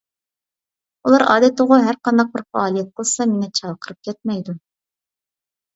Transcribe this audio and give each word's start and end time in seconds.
ئۇلار 1.09 1.25
ئادەتتىغۇ 1.33 1.79
ھەرقانداق 1.89 2.33
بىر 2.37 2.45
پائالىيەت 2.57 2.91
قىلسا 3.01 3.29
مېنى 3.35 3.53
چاقىرىپ 3.61 4.05
كەتمەيدۇ. 4.11 4.59